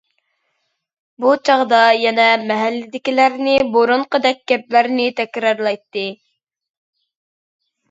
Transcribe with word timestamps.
بۇ 1.25 1.33
چاغدا 1.49 1.81
يەنە 2.03 2.25
مەھەللىدىكىلەرنى 2.47 3.55
بۇرۇنقىدەك 3.77 4.43
گەپلەرنى 4.55 5.07
تەكرارلايتتى. 5.23 6.09